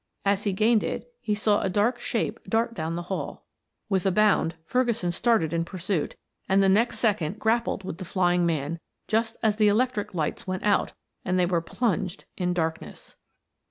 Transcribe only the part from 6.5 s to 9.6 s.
the next second grappled with the flying man just as